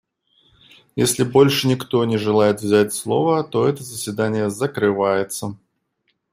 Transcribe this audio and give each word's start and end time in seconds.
Если 0.95 1.23
больше 1.23 1.67
никто 1.67 2.03
не 2.05 2.17
желает 2.17 2.59
взять 2.59 2.91
слово, 2.91 3.43
то 3.43 3.67
это 3.69 3.83
заседание 3.83 4.49
закрывается. 4.49 5.59